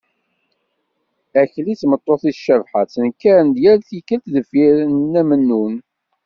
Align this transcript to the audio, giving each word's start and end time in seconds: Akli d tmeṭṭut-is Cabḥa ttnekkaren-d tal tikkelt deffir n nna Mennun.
Akli 1.41 1.61
d 1.65 1.67
tmeṭṭut-is 1.81 2.39
Cabḥa 2.45 2.81
ttnekkaren-d 2.85 3.57
tal 3.63 3.79
tikkelt 3.87 4.25
deffir 4.33 4.75
n 4.85 4.89
nna 5.03 5.21
Mennun. 5.29 5.75